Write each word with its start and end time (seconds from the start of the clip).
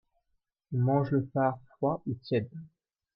On 0.73 0.79
mange 0.79 1.11
le 1.11 1.29
far 1.31 1.59
froid 1.77 2.01
ou 2.07 2.15
tiède. 2.23 2.49